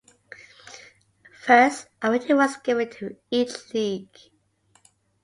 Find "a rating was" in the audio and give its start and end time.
2.01-2.57